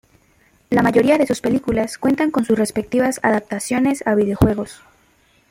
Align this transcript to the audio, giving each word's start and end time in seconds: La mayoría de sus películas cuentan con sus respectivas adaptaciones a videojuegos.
La 0.71 0.81
mayoría 0.81 1.19
de 1.19 1.27
sus 1.27 1.41
películas 1.41 1.99
cuentan 1.99 2.31
con 2.31 2.43
sus 2.43 2.57
respectivas 2.57 3.19
adaptaciones 3.21 4.01
a 4.07 4.15
videojuegos. 4.15 4.81